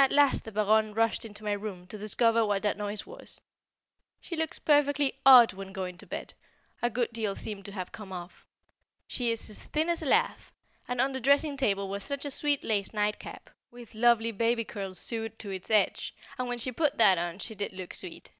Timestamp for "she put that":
16.58-17.16